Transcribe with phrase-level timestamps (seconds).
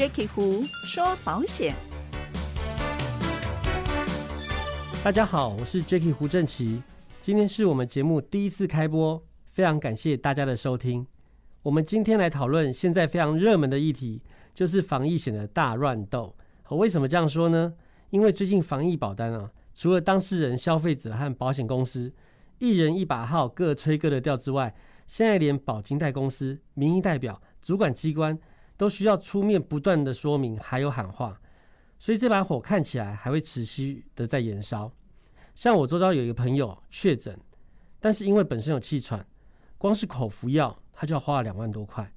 [0.00, 1.74] Jacky 胡说保险。
[5.04, 6.82] 大家好，我是 Jacky 胡正奇，
[7.20, 11.06] 今天是我们节目第一次开播，非常感谢大家的收听。
[11.60, 14.22] 我们今天来讨论现在非常热门的议题，
[14.54, 16.34] 就是防疫险的大乱斗。
[16.70, 17.74] 为什么这样说呢？
[18.08, 22.10] 因为最近防疫保单啊，除了当事人、消费者和保险公司
[22.58, 24.74] 一人一把号各吹各的调之外，
[25.06, 28.38] 现在连保金贷公司、民意代表、主管机关
[28.80, 31.38] 都需要出面不断的说明，还有喊话。
[31.98, 34.90] 所以这把火看起来还会持续的在燃烧。
[35.54, 37.38] 像我周遭有一个朋友确诊，
[38.00, 39.22] 但是因为本身有气喘，
[39.76, 42.10] 光是口服药他就要花了两万多块。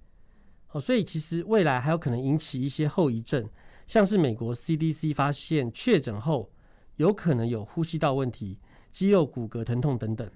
[0.71, 3.45] 哦，所以其实未来还有可能引起一些后遗症，
[3.85, 6.49] 像是美国 CDC 发现确诊后
[6.95, 8.57] 有可能有呼吸道问题、
[8.89, 10.31] 肌肉骨骼疼痛等等。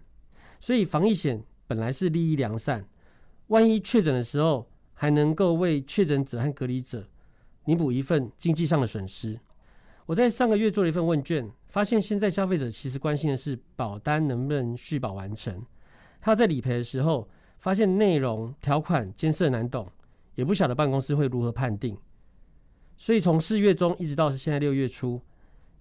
[0.59, 2.85] 所以防疫险本来是利益良善，
[3.47, 7.07] 万一确诊的时候还能够为确诊者和隔离者。
[7.63, 9.39] 弥补一份经济上的损失。
[10.05, 15.61] 我在上个月做了一份问卷，发现现在消费者其实关心的是保单能不能续保完成。
[16.21, 19.85] 他在理赔的时候，发现内容条款艰涩难懂，
[20.35, 21.97] 也不晓得办公室会如何判定。
[22.95, 25.21] 所以从四月中一直到现在六月初，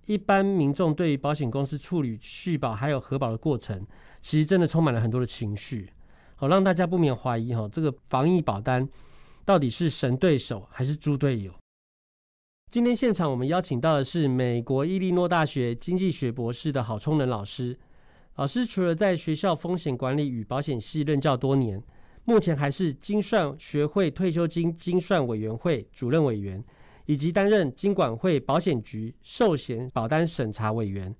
[0.06, 3.86] 一般民众对保险公司处理续保还有核保的过程，
[4.20, 5.88] 其实真的充满了很多的情绪，
[6.38, 8.86] 好让大家不免怀疑哈，这个防疫保单
[9.44, 11.52] 到底是神对手还是猪队友？
[12.70, 17.78] 今天现场我们邀请到的是美国伊利诺大学经济学博士的郝聪仁老师。
[18.34, 21.82] 老师除了在学校风险管理与保险系任教多年，
[22.24, 26.62] 目前还是精算学会退休金精算委员会主任委员，
[27.06, 31.14] 以及担任金管会保险局寿险保单审查委员。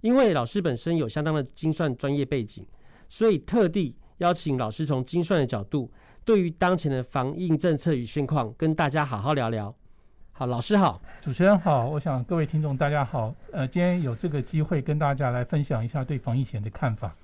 [0.00, 2.64] 因为老师本身有相当的精算专业背景，
[3.08, 5.90] 所以特地邀请老师从精算的角度，
[6.26, 9.74] 对于当前的防疫政策与现况，跟大家好好聊聊。
[10.32, 17.14] 好，老师好，主持人好，我想各位听众大家好，呃，今天有这个机会跟大家来分享一下对防疫险的看法。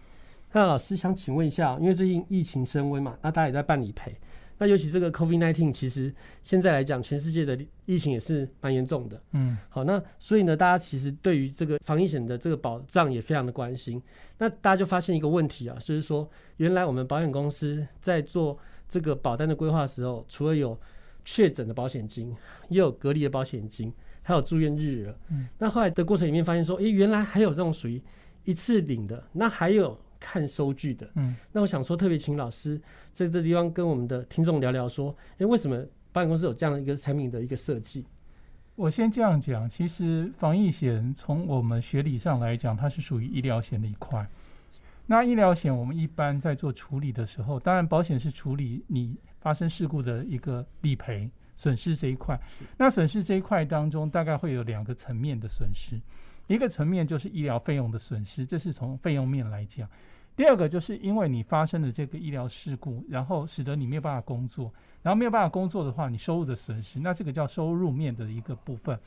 [0.52, 4.18] 那老师想请问一下，因为最近疫情升温嘛，那大家也在办理赔，
[4.58, 6.12] 那尤其这个 COVID-19，其实
[6.42, 9.20] 现在来讲，全世界的疫情也是蛮严重的。
[9.32, 14.02] 嗯，好，那所以呢，大家其实对于这个防疫险的这个保障也非常的关心。
[14.38, 18.58] 那大家就发现一个问题啊，就是说，原来我们保险公司在做
[18.88, 20.78] 这个保单的规划的时候，除了有
[21.24, 22.34] 确诊的保险金，
[22.68, 23.92] 也有隔离的保险金，
[24.22, 25.14] 还有住院日额。
[25.30, 28.00] 嗯，那后来的过程里面发现说，诶，原来还有这种属于
[28.44, 31.08] 一次领的，那还有看收据的。
[31.14, 32.80] 嗯，那我想说，特别请老师
[33.12, 38.04] 在这地方跟我们的听众聊聊，说，诶，为什么保险公司有这样的一个产品的一个设计？
[38.74, 44.26] 我先这样讲，其实防疫险从我们学理上来讲，它是属于医疗险的一块。
[45.06, 49.16] 那医疗险我们一般在做处理的时候，当然保险是处理你。
[49.38, 52.36] 发生事故的一个理赔损失这一块，
[52.78, 56.00] 那损失这一块当中，大概会有两个层面的损失。
[56.46, 59.86] 一个层面就是医疗费用的损失，这是从费用面来讲；
[60.36, 68.98] 第二个就是因为你发生的这个医疗事故，然后使得你没有办法工作，然后没有办法工作的话，你收入的损失，那这个叫收入面的一个部分。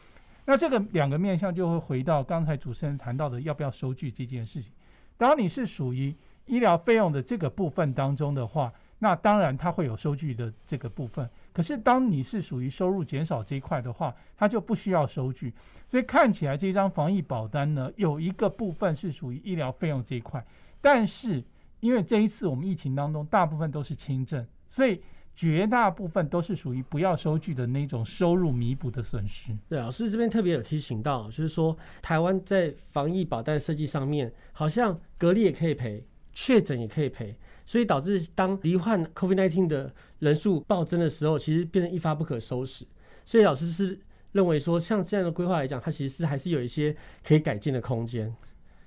[0.46, 4.72] 那这个两个面向就会回到刚才主持人谈到的要不要收据这件事情。
[5.18, 6.14] 当你是属于
[6.46, 11.30] 医疗费用的这个部分当中的话，那当然，它会有收据的这个部分。
[11.52, 15.54] 可是，当你是属于收入减少这一块的话，它就不需要收据。
[15.88, 20.46] 所以看起来这张防疫保单呢，有一个部分是属于医疗费用这一块。
[20.80, 21.44] 但是，
[21.80, 25.02] 因为这一次我们疫情当中大部分都是轻症，所以
[25.36, 29.58] 绝大部分都是属于不要收据的那种收入弥补的损失。
[29.68, 36.06] 对，老师这边特别有提醒到，就是说台湾在防疫保单设计上面，好像隔离也可以赔。
[36.32, 37.36] 确诊也可以赔，
[37.70, 42.84] 所以导致当罹患 COVID-19 的人数暴增的时候，其实变成一发不可收拾。
[43.24, 44.00] 所以老师是
[44.32, 48.36] 认为说，像这样的规划来讲，它其实是还是有一些可以改进的空间。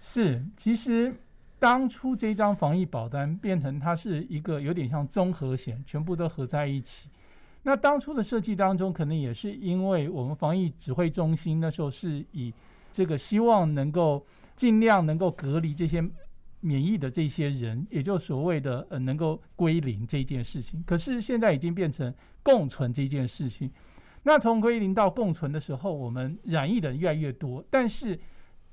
[0.00, 1.14] 是，其实
[1.60, 7.08] 当初这张防疫保单变成它是一个有点像综合险，全部都合在一起。
[7.62, 12.52] 那当初的设计当中，可能也是因为我们防疫指挥中心那时候是以
[12.92, 14.26] 这个希望能够
[14.56, 16.04] 尽量能够隔离这些。
[16.64, 23.68] 免疫的这些人，也就所谓的呃能够归零这件事情，可是现在已经变成共存这件事情。
[24.22, 27.64] 那从归零到共存的时候，我们染疫的人越来越多。
[27.68, 28.16] 但是，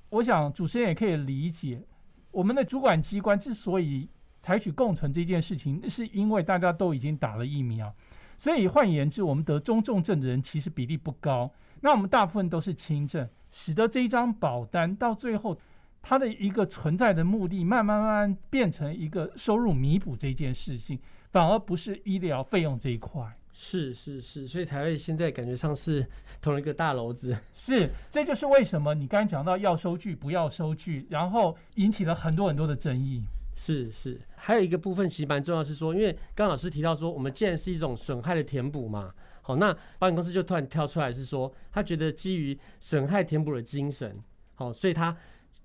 [0.10, 1.82] 我想主持人也可以理解，
[2.30, 4.08] 我们的主管机关之所以
[4.40, 7.92] 采取共存这件事情，是因为大家都已经打了疫苗。
[8.38, 11.52] 所以换言之，我们得中重症的人其实比例不高。
[11.82, 15.60] 那我们大部分都是轻症，使得这一张保单到最后。
[16.02, 21.00] 它的一个存在的目的，慢慢慢慢变成一个收入弥补这件事情，
[21.32, 23.36] 反而不是医疗费用这一块。
[23.52, 26.06] 是是是，所以才会现在感觉上是
[26.42, 27.38] 同一个大楼子。
[27.54, 33.22] 是，这就是为什么你刚才讲到要收据不要收据，然后引起了很多很多的争议。
[33.58, 44.18] 是是，还有一个部分其实蛮重要，是说，因为刚老师提到说，我们既然是一种损害的填补嘛，好，那保险公司就突然跳出来是说，他觉得基于损害填补的精神，
[44.56, 45.14] 好，所以他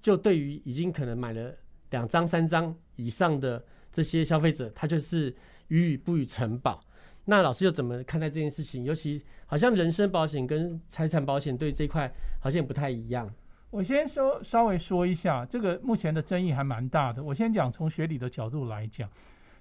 [0.05, 1.51] 就对于已经可能买了
[1.89, 5.35] 两张、三张以上的这些消费者，他就是
[5.69, 6.79] 予以不予承保。
[7.25, 8.85] 那老师又怎么看待这件事情？
[8.85, 13.33] 尤其好像人身保险跟财产保险对这块好像不太一样。
[13.71, 17.25] 我先说稍微说一下，这个目前的争议还蛮大的。
[17.25, 19.09] 我先讲从学理的角度来讲，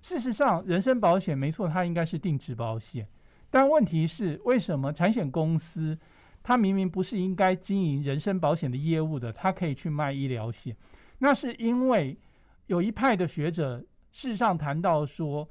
[0.01, 3.07] 事实上，人身保险没错，它应该是定制保险，
[3.49, 5.97] 但问题是，为什么产险公司
[6.43, 10.75] 他明明不是应该经营人身保险的业务的，他可以去卖医疗险？
[11.19, 12.17] 那是因为
[12.67, 13.79] 有一派的学者
[14.11, 15.47] 事实上谈到说，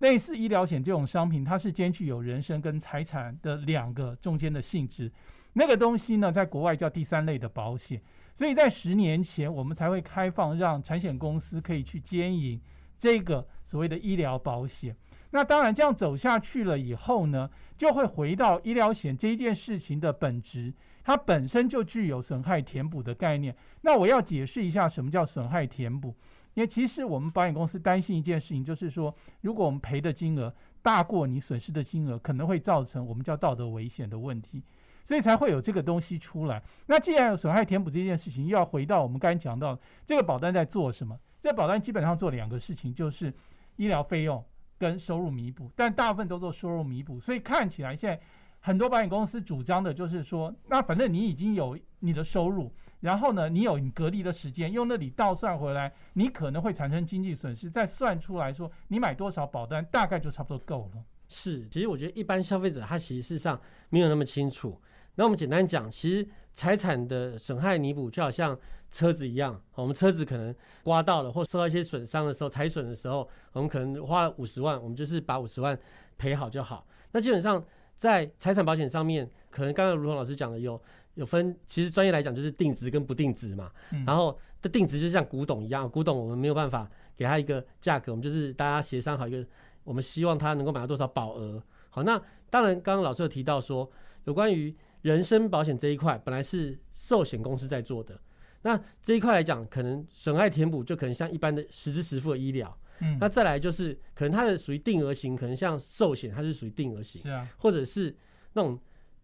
[0.00, 5.10] 类似医疗险这种商品，它是兼具有人身跟财产的两个中间的性质。
[5.54, 7.98] 那个东西呢，在国外叫第三类的保险，
[8.34, 12.60] 所以在十年前，我们才会开放让产险公司可以去兼营
[12.98, 14.96] 这个所谓的医疗保险。
[15.30, 20.72] 那当然，这样走下去了以后呢，就会回到医疗险这一件事情的本质，
[21.04, 23.54] 它本身就具有损害填补的概念。
[23.82, 26.14] 那我要解释一下什么叫损害填补，
[26.54, 34.62] 因为其实我们保险公司担心一件事情，就是说，如果我们赔的金额大过你损失的金额，可能会造成我们叫道德危险的问题。
[35.04, 36.60] 所以才会有这个东西出来。
[36.86, 41.16] 那既然有损害填补这件事情，又要回到我们刚才讲到这个保单在做什么？
[41.46, 43.32] 这保单基本上做两个事情，就是
[43.76, 44.44] 医疗费用
[44.76, 47.20] 跟收入弥补，但大部分都做收入弥补。
[47.20, 48.20] 所以看起来现在
[48.58, 61.04] 很多保险公司主张的就是说，那反正你已经有你的收入，然后呢，你有你隔离的时间，用那里倒算回来，你可能会产生经济损失，再算出来说你买多少保单，大概就差不多够了。
[61.28, 64.80] 是，其实我觉得一般消费者他其实事实上没有那么清楚。
[65.16, 68.56] 那我们简单讲，其实财产的损害弥补就好像
[68.90, 75.78] 车子一样，我们车子可能刮到了或受到一些损伤的时候，财损的时候，我们可能花了五十万，我们就是把五十万
[76.16, 76.86] 赔好就好。
[77.12, 77.62] 那基本上
[77.96, 80.80] 在财产保险上面，可能刚刚如同老师讲的，有
[81.14, 83.70] 有分，其实专业来讲就是定值跟不定值嘛。
[84.06, 89.44] 然后的定值就像古董一样，古董我们没有办法给他一个价格，我们就是大家协商好一个，
[89.82, 91.62] 我们希望他能够买到多少保额。
[91.88, 92.20] 好，那
[92.50, 93.90] 当然刚刚老师有提到说
[94.24, 94.76] 有关于。
[95.06, 98.20] 人身保险这一块本来是寿险公司在做的，
[98.62, 108.12] 那这一块来讲，可能损害填补就可能像一般的实支实付的医疗，嗯，那再来就是可能它的属于定额型，可能像寿险它是属于定额型，是啊，或者是
[108.54, 108.76] 那种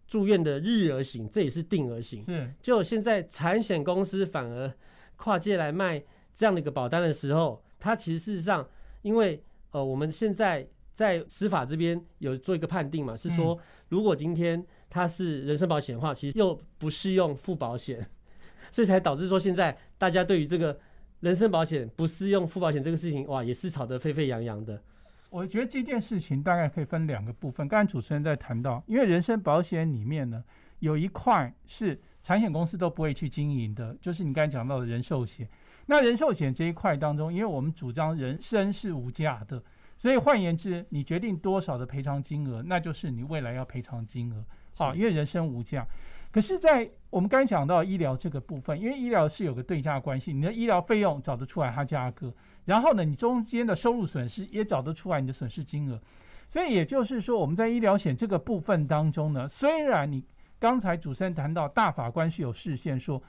[0.06, 2.54] 住院的日额型，这也是定额型，是。
[2.62, 4.72] 就现在产险公司反而
[5.16, 6.00] 跨界来卖
[6.32, 8.64] 这样的一个保单的时候，它其实事实上，
[9.02, 9.42] 因为
[9.72, 10.64] 呃我们现在
[10.94, 13.58] 在司法这边有做一个判定嘛，是说
[13.88, 14.64] 如果今天。
[14.92, 18.06] 它是人身保险的话，其实又不适用附保险，
[18.70, 20.78] 所以才导致说现在大家对于这个
[21.20, 24.82] 人身保险不适用附保险这个事情，哇，也是吵得沸沸扬扬的。
[25.30, 27.66] 我觉得这件事情大概可以分两个部分。
[27.66, 30.44] 刚才主持人在谈到，因为人身保险里面呢，
[30.80, 35.48] 有一块是产险公司都不会去经营的，就是你刚才讲到的人寿险。
[35.86, 39.62] 那人寿险这一块当中，因为我们主张人身是无价的，
[39.96, 44.44] 所以换言之，你决定多少的赔偿金额，那就是你未来要赔偿金额。
[44.74, 45.86] 好，因为人生无价，
[46.30, 52.32] 可是，在我们刚讲到医疗这个部分，因为医疗是有个对价关系，你的医疗费用找得出来它价格，
[52.64, 56.00] 然后呢，你中间的收入损失也找得出来你的损失金额，
[56.48, 60.24] 所以也就是说，我们在医疗险这个部分当中呢，虽然你
[60.58, 63.22] 刚才主持人谈到大法官是有视线说，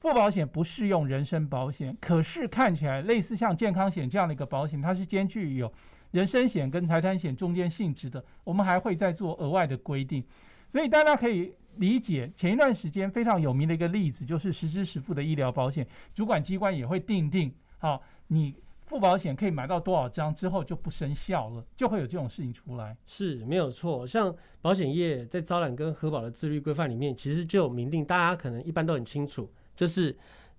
[0.00, 5.72] 副保险不适用人身保险，可是看起来类似像健康险这样的一个保险，它是兼具有
[6.10, 10.22] 人身险跟财产险中间性质的，我们还会再做额外的规定。
[10.68, 22.96] 所以大家可以理解，前一段时间非常有名的一个例子，就是实支实付的医疗保险，主管机关也会定定，好，你付保险可以买到多少张之后就不生效了，就会有这种事情出来。
[23.06, 30.16] 是没有错，像保险业在招揽跟核保的自律规范里面，其实就有明定，大家可能一般都很清楚，就是。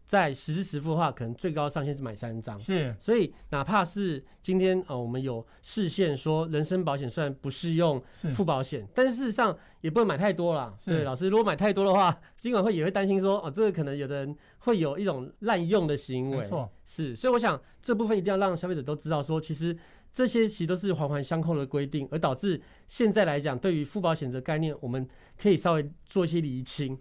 [0.09, 8.01] 在实时实付的话，可能最高上限是买三张，是，所以哪怕是今天呃，我们有视线说人身保险虽然不适用
[8.33, 10.75] 付保险，但是事实上也不能买太多了。
[10.83, 16.37] 对，老师，如果买太多的话，金管会也会担心说，哦，这个可能有的人会有一种滥用的行为。
[16.37, 19.77] 没错，是，所以我想这部分一定要让消费者都知道，说其实
[20.11, 25.07] 这些其实都是环环相扣的规定，而导致现在来讲，对于付保险的概念，我们
[25.39, 26.97] 可以稍微做一些厘清。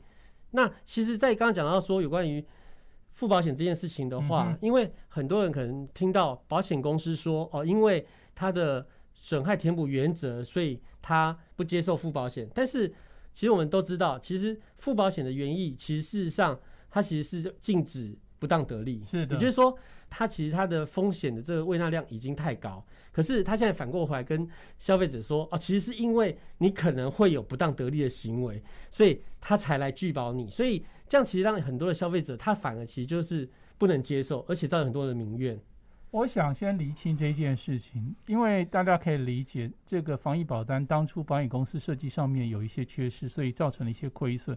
[0.51, 2.45] 那其实，在刚刚讲到说有关于
[3.19, 12.49] 付保险这件事情的话，因为很多人可能听到保险公司说哦，因为它的损害填补原则，所以他不接受付保险。
[12.55, 12.87] 但是
[13.35, 16.57] 其实我们都知道，其实付保险的原意，其实事实上
[16.89, 19.03] 它其实是禁止不当得利。
[19.05, 19.77] 是的，也就是说，
[20.09, 22.85] 它其实它的风险的这个未纳量已经太高。
[23.11, 30.49] 可是他现在反过回来跟消费者说，哦，其实是因为你可能会有不当得利的行为，所以他才来拒保你。
[30.49, 35.59] 所以这样其实让很多的消费者他反而其实就是不能接受，而且造成很多的民怨。
[36.13, 44.57] 我想先厘清这件事情，因为大家可以理解，这个防疫保单当初保险公司设计上面有一些缺失，所以造成了一些亏损。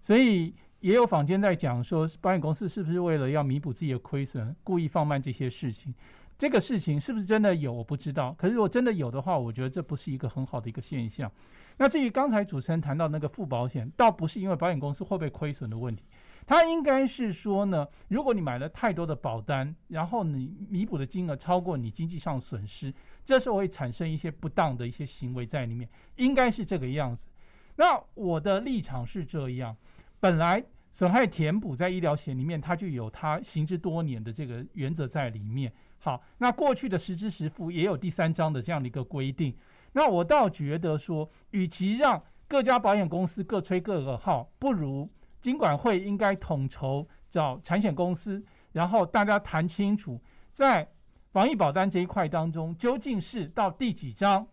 [0.00, 0.52] 所以
[0.84, 5.94] 也有坊间在讲说，保险公司是不是为了要弥补自己的亏损，故意放慢这些事情？
[6.36, 8.34] 这个事情是不是真的有，我不知道。
[8.36, 11.32] 可是如果真的有的话，我觉得这不是一个很好的一个现象。
[11.78, 16.04] 那至于刚才主持人谈到那个付保险，倒不是因为保险公司会不会亏损的问题。
[16.46, 22.92] 它应该是说呢，如果你买了太多的保单，然后你弥补的金额超过你经济上损失，
[23.24, 27.30] 这时候会产生一些不当的一些行为在里面，应该是这个样子。
[27.76, 29.74] 那我的立场是这样：
[30.20, 30.62] 本来
[30.94, 35.70] 损害填补在医疗险里面，它就有它行之多年的这个原则在里面。
[35.98, 39.54] 好，那过去的实支实付也有第三章的这样的一个规定。
[39.92, 45.10] 那我倒觉得说，与其让各家保险公司各吹各个号，不如。
[45.40, 50.18] 金管会应该统筹找产险公司，然后大家谈清楚，
[50.52, 50.88] 在
[51.32, 54.46] 防疫保单这一块当中，究竟是到第几章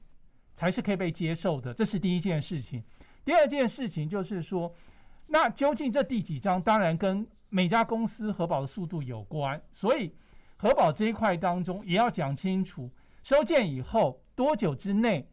[0.54, 1.74] 才是可以被接受的？
[1.74, 2.84] 这是第一件事情。
[3.24, 4.74] 第二件事情就是说，
[5.32, 10.14] 那究竟这第几章，当然跟每家公司核保的速度有关，所以
[10.58, 12.92] 核保这一块当中也要讲清楚，
[13.24, 15.30] 收件以后多久之内，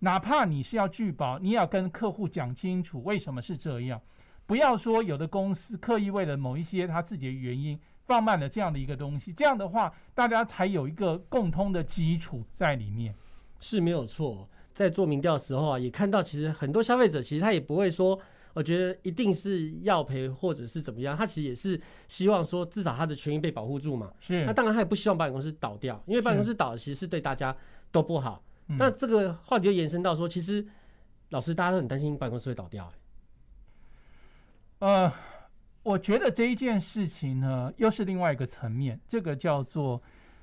[0.00, 4.00] 哪怕你是要拒保，你也要跟客户讲清楚为什么是这样。
[4.46, 13.14] 不要说有的公司刻意为了某一些他自己的原因放慢了这样的一个东西，这样的话大家才有一个共通的基础在里面，
[13.60, 14.48] 是没有错。
[14.74, 18.20] 在做民调的时候啊，也看到其实很多消费者其实他也不会说，
[18.56, 24.10] 我觉得一定是要赔或者是怎么样，他其实也是希望说至少他的权益被保护住嘛。
[24.18, 24.46] 是。
[24.46, 27.54] 那当然他也不希望保险公司倒掉，因为保险公司倒其实是对大家
[27.92, 28.42] 都不好。
[28.66, 30.66] 那这个话题就延伸到说，其实
[31.28, 32.90] 老师大家都很担心保险公司会倒掉。
[34.78, 35.12] 呃，
[35.82, 40.02] 我觉得这一件事情呢，又是另外一个层面，这个叫做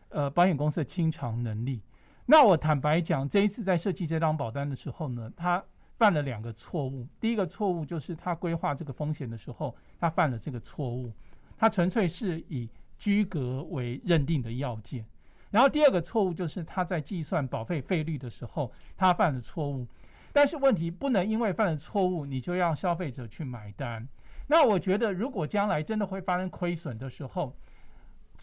[0.09, 1.81] 呃保险公司的清偿能力。
[2.27, 5.63] 那我坦白讲，这一次在设计这张保单的时候呢，他
[6.03, 7.07] 犯了两个错误。
[7.17, 11.09] 第一个错误就是他规划这个风险的时候，他犯了这个错误，
[11.57, 12.69] 他纯粹是以
[12.99, 15.05] 居格为认定的要件。
[15.49, 19.87] 然后第二个错误就是他在计算保费费率的时候，他犯了错误。
[20.33, 24.05] 但是问题不能因为犯了错误，你就让消费者去买单。
[24.47, 27.55] 那我觉得，如果将来真的会发生亏损的时候，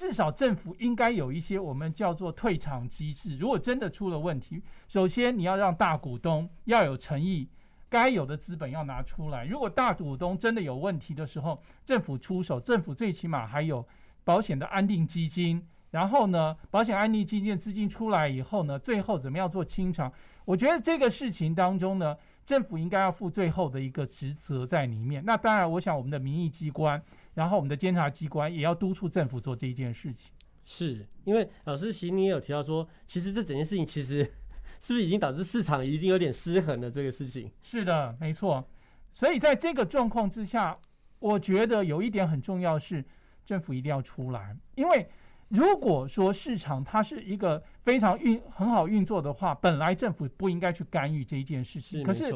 [0.00, 3.36] 至少政府应该有一些我们叫做退场机制。
[3.36, 7.46] 如果真的出了问题，首先你要让大股东要有诚意，
[7.86, 9.44] 该有的资本要拿出来。
[9.44, 13.86] 如果大股东真的有问题的时候，政府出手，政府最起码还有
[14.24, 15.62] 保险的安定基金。
[15.90, 20.10] 然后呢，保险安定基金的资金出来以后呢，最后怎么样做清偿？
[20.46, 22.16] 我觉得这个事情当中呢。
[22.42, 25.22] 政府应该要负最后的一个职责在里面。
[25.24, 27.00] 那当然，我想我们的民意机关，
[27.40, 30.30] 然后我们的监察机关也要督促政府做这一件事情。
[30.66, 34.22] 是因为老师，其实你也有提到说，其实这整件事情其实
[34.78, 36.90] 是不是已经导致市场已经有点失衡了？
[36.90, 38.62] 这个事情是的，没错。
[39.10, 40.78] 所以在这个状况之下，
[41.18, 43.02] 我觉得有一点很重要是，
[43.42, 45.08] 政府一定要出来，因为。
[45.50, 52.04] 如果说市场它是一个非常运很好运作的话，本来政府不应该去干预这一件事情。
[52.04, 52.32] 可是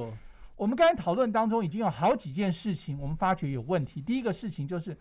[0.56, 4.00] 我们刚才讨论当中已经有好几件事情，我们发觉有问题。
[4.00, 4.96] 第一个事情就是，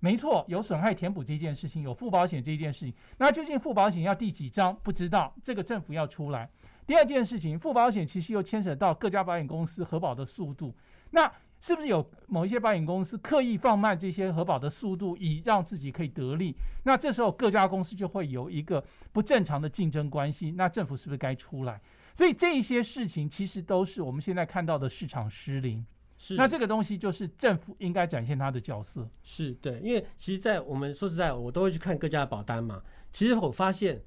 [0.00, 2.94] 没错，有损害填补这件事情，有付保险这件事情。
[3.16, 4.76] 那究竟付保险要第几章？
[4.82, 6.48] 不知道，这个政府要出来。
[6.86, 10.74] 第二件事情，付保险其实又牵扯到各家保险公司核保的速度。
[11.10, 16.54] 那是不是有某一些保险公司刻意放慢这些核保的速度，以让自己可以得利？
[16.84, 20.52] 那这时候各家公司就会有一个不正常的竞争关系。
[20.52, 21.80] 那政府是不是该出来？
[22.18, 25.86] 所以这一些事情其实都是我们现在看到的市场失灵。
[26.16, 29.08] 是，那这个东西就是政府应该展现它的角色。
[29.22, 32.82] 是对，因为其实，在我们说实在，我都会去看各家的保单嘛。
[33.12, 34.02] 其实我发现，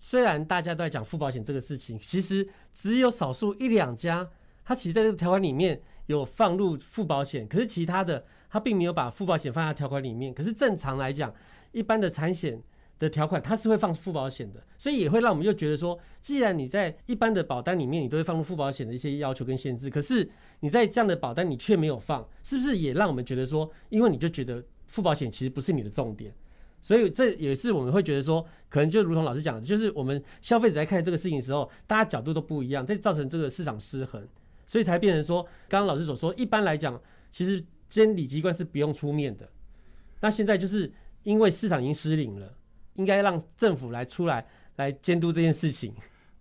[0.00, 4.28] 虽然大家都在讲付保险这个事情，其实只有少数一两家。
[4.64, 10.34] 它其实在这个条款里面有放入付保险，可是其他的它并没有把付保险放在条款里面。
[10.34, 11.32] 可是正常来讲，
[11.70, 12.60] 一般的产险
[13.02, 20.30] 的条款它是会放付保险的，所以也会让我们又觉得说，既然你在一般的保单里面你都会放入付保险的一些要求跟限制，可是
[20.60, 26.32] 你在这样的保单你却没有放，是不是也让我们觉得说，因为你就觉得付保险其实不是你的重点，
[26.80, 34.24] 所以这也是我们会觉得说，可能就如同老师讲的，就是我们消费者在看这个事情的时候，大家角度都不一样，这造成这个市场失衡，
[34.66, 37.00] 所以才变成说，刚刚老师所说，一般来讲，
[37.32, 39.48] 其实监理机关是不用出面的。
[40.20, 40.92] 那现在就是
[41.24, 42.54] 因为市场已经失灵了，
[42.94, 44.44] 应该让政府来出来
[44.76, 45.94] 来监督这件事情。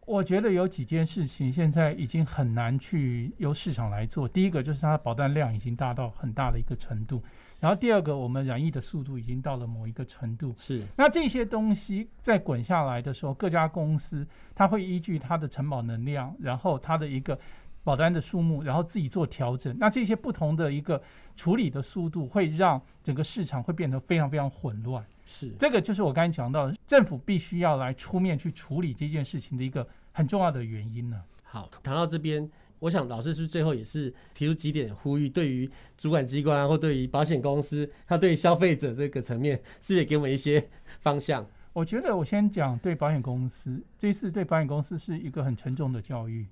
[0.08, 4.28] 我觉得有几件事情现在已经很难去由市场来做。
[4.28, 7.24] 第一个就是它的保单量已经大到很大的一个程度，
[7.60, 10.54] 然后第二个我们染疫的速度已经到了某一个程度。
[10.58, 17.40] 是，那这些东西在滚下来的时候，各家公司它会依据它的承保能量，然后它的一个
[17.84, 19.74] 保单的数目，然后自己做调整。
[19.80, 21.02] 那这些不同的一个
[21.36, 25.06] 处理的速度，会让整个市场会变得非常非常混乱。
[25.32, 31.24] 是，这个就是我刚才讲到的，政府必须要来出面去处理这件事情的一个很重要的原因呢。
[31.44, 40.68] 好，谈到这边，我想老师是不是最后也是提出几点呼吁，对于主管机关或对于保险公司，他对消费者这个层面，是不是也给我们一些
[41.00, 41.48] 方向？
[41.72, 46.46] 我觉得我先讲对保险公司，这次对保险公司是一个很沉重的教育。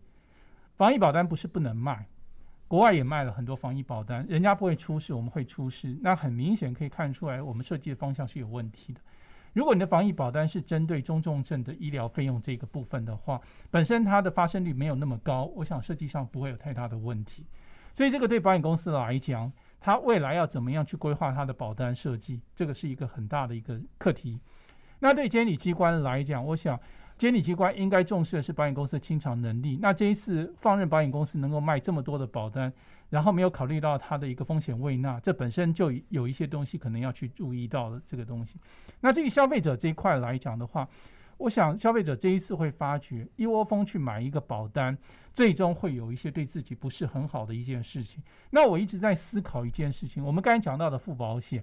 [0.78, 2.08] 防疫保单不是不能卖。
[2.70, 5.98] 国外也卖了很多防疫保单，人家不会出事，我们会出事。
[6.04, 9.02] 那很明显可以看出来，我们设计的方向是有问题的。
[9.54, 17.44] 如果你的防疫保单是针对中重症的医疗费用这个部分的话，本身它的发生率没有那么高，我想设计上不会有太大的问题。
[17.92, 24.40] 所以这个对保险公司来讲，它未来要怎么样去规划它的保单设计，这个是一个很大的一个课题。
[25.00, 26.80] 那对监理机关来讲，我想。
[27.20, 29.78] 监理机关应该重视的是保险公司的清偿能力。
[29.82, 32.72] 那这一次放任保险公司能够卖这么多的保单，
[33.10, 38.58] 然后没有考虑到它的一个风险未纳，这本身就有一些东西可能要去注意到的这个东西。
[39.02, 40.88] 那至于消费者这一块来讲的话，
[41.40, 44.98] 我想消费者这一次会发觉一窝蜂去买一个保单，
[45.34, 48.24] 最终会有一些对自己不是很好的一件事情。
[48.52, 51.62] 那我一直在思考一件事情，我们刚才讲到的付保险，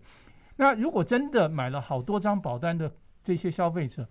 [0.56, 2.92] 那如果真的买了好多张保单的
[3.24, 4.06] 这些消费者。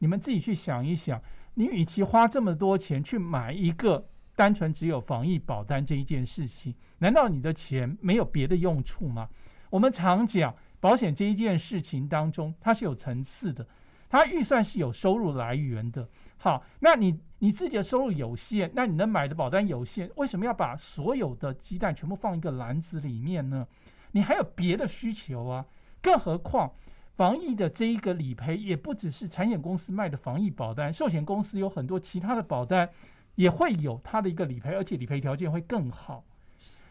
[0.00, 1.22] 你们自己去想一想，
[1.54, 9.28] 你与其花这么多钱去买一个单纯只有防疫保单这一件事情，难道你的钱没有别的用处吗？
[9.68, 13.66] 我们常讲保险这一件事情当中，它是有层次的，
[14.08, 16.08] 它预算是有收入来源的。
[16.38, 23.66] 好，那你你自己的收入有限，那你能买的保单有限，为什么要把所有的鸡蛋全部放一个篮子里面呢？
[24.12, 25.66] 你还有别的需求啊，
[26.00, 26.72] 更何况。
[27.20, 32.88] 防疫的这一个理赔也不只是产险公司卖的防疫保单，寿险公司有很多其他的保单
[33.34, 36.24] 也会有它的一个理赔，而且理赔条件会更好。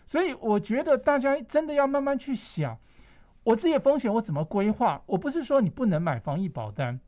[0.06, 2.78] 所以我觉得大家真的要慢慢去想，
[3.42, 5.02] 我这些风险我怎么规划？
[5.08, 7.00] 我不是说你不能买防疫保单，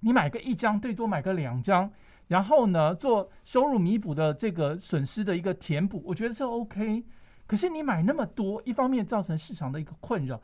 [0.00, 1.92] 你买个一张，最多买个两张，
[2.28, 7.04] 然后呢做收入弥补的这个损失的一个填补，我觉得这 OK。
[7.46, 10.40] 可是你买那么多，一方面造成市场的一个困扰。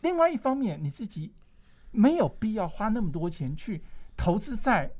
[0.00, 1.32] 另外一方面，你自己
[1.90, 3.82] 没有必要花那么多钱去
[4.16, 4.90] 投资在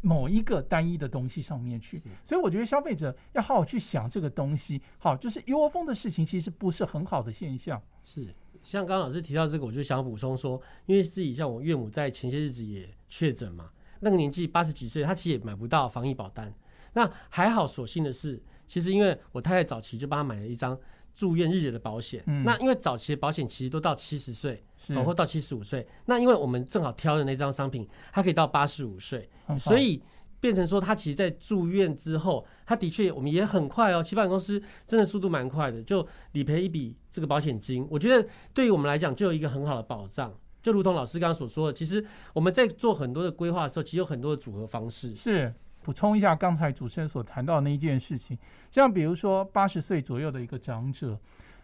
[0.00, 4.82] 某一个单一的东西上面去，所以我觉得消费者要好好去想这个东西。
[4.98, 7.80] 好，就是一窝蜂的事情，其实不是很好的现象。
[8.04, 16.52] 是，像刚刚老师提到这个，我就想补充说，因为自己像我岳母在前些日子也确诊嘛，那个年纪八十几岁，她其实也买不到防疫保单。
[16.94, 20.76] 那还好，所幸的是，其实因为我太太早期就帮她买了一张。
[21.14, 25.86] 住院日结的保险，那因为早期的保险其实都到七十岁，然后到七十五岁。
[26.06, 30.02] 那因为我们正好挑的那张商品，它可以到八十五岁，所以
[30.40, 37.86] 变成说，他其实，在住院之后，他的确我们也很快哦，七保公司真的速度蛮快的，就理赔一笔这个保险金。
[37.90, 40.34] 我觉得对于我们来讲，就有一个很好的保障。
[40.62, 45.14] 就如同老师刚刚所说的，其实我们在做很多的规划的时候，其实有很多的组合方式。
[45.14, 45.52] 是。
[45.82, 48.38] 补充一下刚才主持人所谈到的那一件事情，
[48.70, 51.18] 像比如说八十岁左右的一个长者，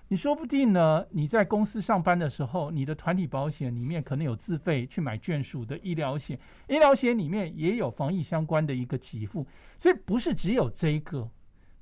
[0.09, 11.31] 你说不定呢，你在公司上班的时候，你的团体保险里面可能有自费去买眷属的医疗险，医疗险里面也有防疫相关的一个给付，所以不是只有这个，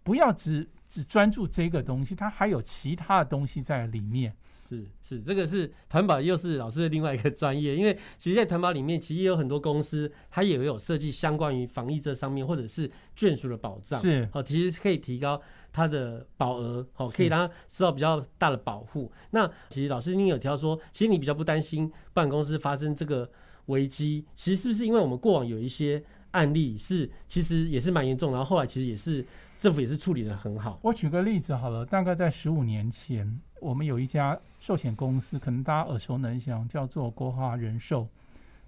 [0.02, 4.34] 不要只只专注这个东西，它还有其他的东西在里面。
[4.68, 7.76] 是是，这个是团保，又是老师的另外一个专业。
[7.76, 14.00] 因为其实，在团保里面，其实也有很多公司，它也有设计相关于防疫这上面，或者是眷属的保障。
[14.00, 15.40] 是，好，其实可以提高
[15.72, 19.12] 它的保额，好，可以让它受到比较大的保护。
[19.30, 23.30] 那其实老师您有提到说，其实你比较不担心办公室发生这个
[23.66, 26.02] 危机，其实是不是因为我们过往有一些
[26.32, 29.24] 案例是，其实也是蛮严重，然后后来其实也是
[29.60, 30.80] 政府也是处理的很好。
[30.82, 33.40] 我举个例子好了，大概在十五年前。
[33.58, 38.08] 我们有一家寿险公司，可能大家耳熟能详，叫做国华人寿。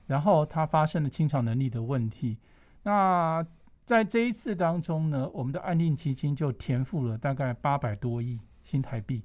[0.06, 2.38] 然后它发生了清偿能力的问题。
[2.84, 3.44] 那
[3.84, 9.24] 在这一次当中呢，我们的安定基金就填付了大概八百多亿新台币。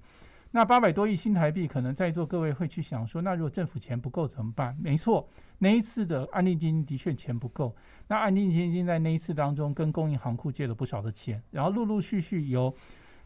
[0.50, 4.76] 那八百多亿新台币，可能在座各位会去想说，那如果政府钱不够怎么办？
[4.82, 7.76] 没错，那一次的安定基金的确钱不够。
[8.08, 12.76] 那安定基金在那一次当中跟公营行库借了不少的钱，然后陆陆续续由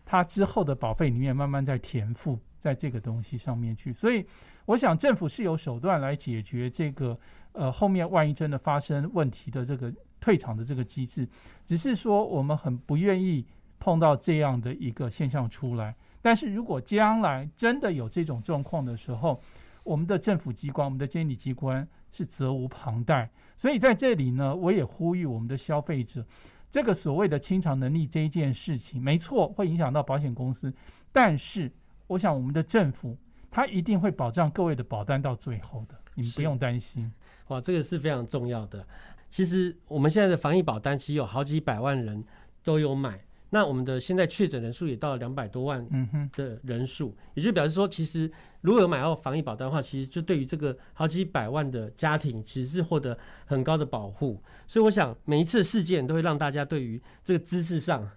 [0.06, 3.94] 它之后的保费里面慢慢在填付在这个东西上面去。
[3.94, 4.26] 所以，
[4.66, 7.18] 我想政府是有手段来解决这个
[7.54, 11.28] 呃后面万一真的发生问题的这个退场的这个机制，
[11.66, 13.46] 只是说我们很不愿意
[13.80, 15.96] 碰到这样的一个现象出来。
[16.22, 19.40] 但是如果将来真的有这种状况的时候，
[19.84, 23.30] 我们的政府机关、我们的监理机关是责无旁贷。
[23.56, 26.26] 所以在这里呢，我也呼吁我们的消费者，
[26.70, 30.74] 这个所谓的清偿能力这一件事情，没错，会影响到保险公司。
[31.14, 31.72] 但是，
[32.08, 33.18] 我想我们的政府，
[33.52, 37.12] 他一定会保障各位的保单到最后的，你们不用担心。
[37.48, 38.86] 哇，这个是非常重要的。
[39.30, 42.24] 其实我们现在的防疫保单，其实有好几百万人
[42.64, 43.22] 都有买。
[43.50, 45.86] 那我们的现在确诊人数也到了两百多万
[46.34, 54.42] 的人数，也就表示说，其实如果有买到防疫保单的话，其实就对于这个好几百万的家庭，其实是获得很高的保护。
[54.68, 58.10] 所以我想，每一次事件都会让大家对于这个知识上，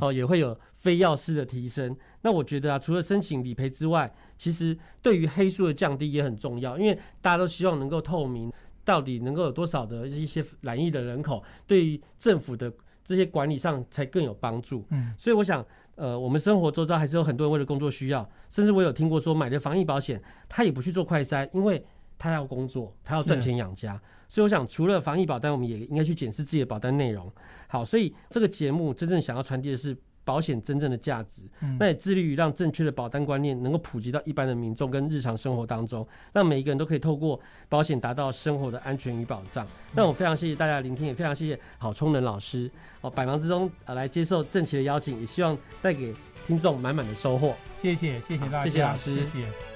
[0.00, 1.96] 哦，也会有非要式的提升。
[2.22, 8.52] 那我觉得啊，除了申请理赔之外，其实对于黑数的降低也很重要，因为大家都希望能够透明，
[8.84, 12.72] 到底能够有多少的一些染疫的人口，对于政府的。
[13.06, 14.82] 这些管理上才更有帮助。
[14.88, 15.62] 嗯，所以我想，
[15.94, 21.84] 呃，我们生活周遭还是有很多人为了工作需要，甚至我有听过说，买的防疫保险，他也不去做快筛，因为
[22.18, 24.00] 他要工作，他要赚钱养家。
[24.28, 27.30] 所以我想，除了防疫保单，我们也应该去检视自己的保单内容。
[27.68, 29.96] 好，所以这个节目真正想要传递的是。
[30.26, 31.42] 保险真正的价值，
[31.78, 39.66] 那也致力于让正确的保单观念能够普及到一般的民众跟日常生活当中，让每一个人都可以透过保险达到生活的安全与保障。
[39.94, 42.70] 那我非常谢谢大家的聆听，也非常谢谢郝冲能老师
[43.02, 46.14] 哦，百忙之中啊来接受正奇的邀请，也希望带给
[46.46, 47.54] 听众满满的收获。
[47.82, 49.73] 谢谢，谢谢大家，谢谢老师，谢谢。